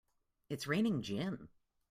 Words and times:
It's 0.49 0.65
raining 0.65 1.03
gin! 1.03 1.47